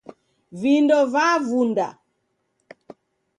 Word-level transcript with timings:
Vindo 0.61 0.97
vavunda 1.13 1.87